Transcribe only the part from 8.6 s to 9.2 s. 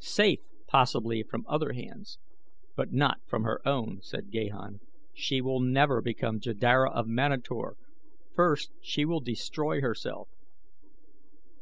will she